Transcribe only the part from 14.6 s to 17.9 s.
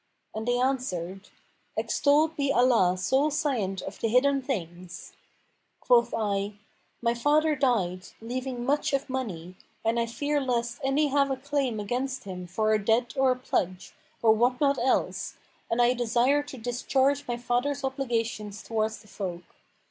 else, and I desire to discharge my father's